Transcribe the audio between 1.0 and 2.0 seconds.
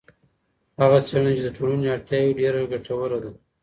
څېړنه چي د ټولني